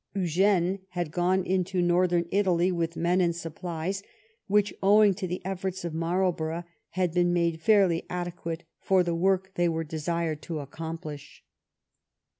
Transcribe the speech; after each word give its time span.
Eugene 0.15 0.79
had 0.93 1.11
gone 1.11 1.43
into 1.45 1.79
northern 1.79 2.25
Italy 2.31 2.71
with 2.71 2.97
men 2.97 3.21
and 3.21 3.35
supplies, 3.35 4.01
which, 4.47 4.73
owing 4.81 5.13
to 5.13 5.27
the 5.27 5.45
efforts 5.45 5.85
of 5.85 5.93
Marlborough, 5.93 6.63
had 6.89 7.13
been 7.13 7.31
made 7.31 7.61
fairly 7.61 8.03
adequate 8.09 8.63
for 8.79 9.03
the 9.03 9.13
work 9.13 9.51
they 9.53 9.69
were 9.69 9.83
desired 9.83 10.41
to 10.41 10.57
accomplish. 10.59 11.43